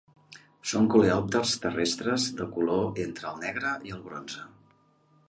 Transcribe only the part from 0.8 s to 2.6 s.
coleòpters terrestres de